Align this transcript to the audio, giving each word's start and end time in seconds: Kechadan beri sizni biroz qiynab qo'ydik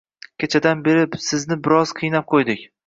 Kechadan 0.43 0.81
beri 0.89 1.05
sizni 1.27 1.61
biroz 1.69 1.97
qiynab 2.03 2.31
qo'ydik 2.35 2.71